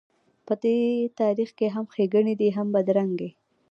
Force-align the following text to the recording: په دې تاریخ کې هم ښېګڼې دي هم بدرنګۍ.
په 0.45 0.53
دې 0.63 0.77
تاریخ 1.19 1.49
کې 1.57 1.67
هم 1.75 1.85
ښېګڼې 1.93 2.33
دي 2.41 2.49
هم 2.57 2.67
بدرنګۍ. 2.75 3.31